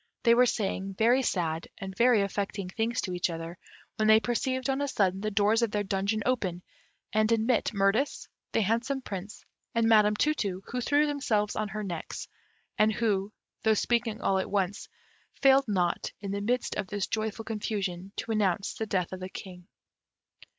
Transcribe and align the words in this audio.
They 0.23 0.33
were 0.33 0.47
saying 0.47 0.95
very 0.95 1.21
sad 1.21 1.67
and 1.77 1.95
very 1.95 2.23
affecting 2.23 2.69
things 2.69 3.01
to 3.01 3.13
each 3.13 3.29
other, 3.29 3.59
when 3.97 4.07
they 4.07 4.19
perceived 4.19 4.67
on 4.67 4.81
a 4.81 4.87
sudden 4.87 5.21
the 5.21 5.29
doors 5.29 5.61
of 5.61 5.69
their 5.69 5.83
dungeon 5.83 6.23
open 6.25 6.63
and 7.13 7.31
admit 7.31 7.69
Mirtis, 7.71 8.27
the 8.51 8.61
handsome 8.61 9.03
Prince, 9.03 9.45
and 9.75 9.87
Madam 9.87 10.15
Tu 10.15 10.33
tu, 10.33 10.63
who 10.65 10.81
threw 10.81 11.05
themselves 11.05 11.55
on 11.55 11.69
their 11.71 11.83
necks, 11.83 12.27
and 12.79 12.91
who, 12.93 13.31
though 13.61 13.75
speaking 13.75 14.19
all 14.21 14.39
at 14.39 14.49
once, 14.49 14.89
failed 15.39 15.65
not, 15.67 16.11
in 16.19 16.31
the 16.31 16.41
midst 16.41 16.75
of 16.77 16.87
this 16.87 17.05
joyful 17.05 17.45
confusion, 17.45 18.11
to 18.15 18.31
announce 18.31 18.73
the 18.73 18.87
death 18.87 19.11
of 19.13 19.19
the 19.19 19.29
King. 19.29 19.67